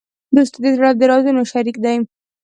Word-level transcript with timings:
دوستي 0.35 0.59
د 0.63 0.65
زړه 0.75 0.89
د 0.99 1.01
رازونو 1.11 1.41
شریک 1.51 1.77
دی. 1.85 1.97